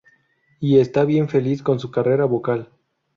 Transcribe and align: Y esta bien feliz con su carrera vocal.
Y 0.59 0.79
esta 0.79 1.05
bien 1.05 1.29
feliz 1.29 1.61
con 1.61 1.79
su 1.79 1.91
carrera 1.91 2.25
vocal. 2.25 2.71